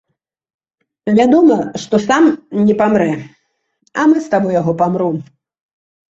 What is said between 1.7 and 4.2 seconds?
што сам не памрэ, а мы